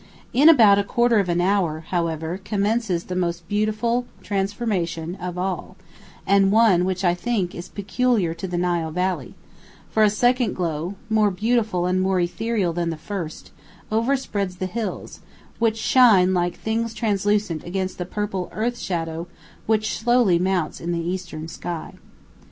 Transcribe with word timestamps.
In 0.33 0.49
about 0.49 0.79
a 0.79 0.83
quarter 0.83 1.19
of 1.19 1.29
an 1.29 1.39
hour, 1.41 1.81
however, 1.89 2.39
commences 2.43 3.03
the 3.03 3.15
most 3.15 3.47
beautiful 3.47 4.07
transformation 4.23 5.13
of 5.21 5.37
all, 5.37 5.75
and 6.25 6.51
one 6.51 6.85
which 6.85 7.05
I 7.05 7.13
think 7.13 7.53
is 7.53 7.69
peculiar 7.69 8.33
to 8.33 8.47
the 8.47 8.57
Nile 8.57 8.89
Valley, 8.89 9.35
for 9.91 10.01
a 10.01 10.09
second 10.09 10.55
glow, 10.55 10.95
more 11.07 11.29
beautiful 11.29 11.85
and 11.85 12.01
more 12.01 12.19
ethereal 12.19 12.73
than 12.73 12.89
the 12.89 12.97
first, 12.97 13.51
overspreads 13.91 14.55
the 14.57 14.65
hills, 14.65 15.19
which 15.59 15.77
shine 15.77 16.33
like 16.33 16.55
things 16.57 16.95
translucent 16.95 17.63
against 17.63 17.99
the 17.99 18.05
purple 18.05 18.49
earth 18.53 18.79
shadow 18.79 19.27
which 19.67 19.99
slowly 19.99 20.39
mounts 20.39 20.79
in 20.81 20.93
the 20.93 20.99
eastern 21.07 21.47
sky. 21.47 21.93